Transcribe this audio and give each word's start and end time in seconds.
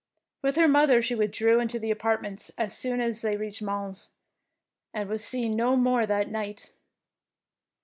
With 0.41 0.55
her 0.55 0.67
mother 0.67 0.99
she 1.03 1.13
withdrew 1.13 1.59
into 1.59 1.77
their 1.77 1.93
apartments 1.93 2.49
as 2.57 2.75
soon 2.75 3.01
as 3.01 3.21
they 3.21 3.37
reached 3.37 3.61
Mons, 3.61 4.09
and 4.95 5.07
was 5.07 5.23
seen 5.23 5.55
no 5.55 5.75
more 5.75 6.07
that 6.07 6.27
night. 6.27 6.71